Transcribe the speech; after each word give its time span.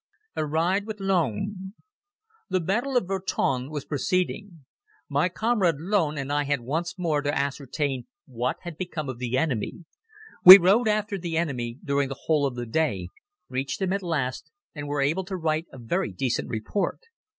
A 0.35 0.43
Ride 0.43 0.87
With 0.87 0.97
Loen 0.99 1.75
THE 2.49 2.59
battle 2.59 2.97
of 2.97 3.05
Virton 3.05 3.69
was 3.69 3.85
proceeding. 3.85 4.65
My 5.07 5.29
comrade 5.29 5.75
Loen 5.77 6.17
and 6.19 6.33
I 6.33 6.45
had 6.45 6.61
once 6.61 6.97
more 6.97 7.21
to 7.21 7.31
ascertain 7.37 8.07
what 8.25 8.55
had 8.63 8.77
become 8.77 9.09
of 9.09 9.19
the 9.19 9.37
enemy. 9.37 9.85
We 10.43 10.57
rode 10.57 10.87
after 10.87 11.19
the 11.19 11.37
enemy 11.37 11.77
during 11.83 12.09
the 12.09 12.17
whole 12.25 12.47
of 12.47 12.55
the 12.55 12.65
day, 12.65 13.09
reached 13.47 13.79
him 13.79 13.93
at 13.93 14.01
last 14.01 14.49
and 14.73 14.87
were 14.87 15.01
able 15.01 15.23
to 15.25 15.37
write 15.37 15.67
a 15.71 15.77
very 15.77 16.11
decent 16.11 16.49
report. 16.49 17.01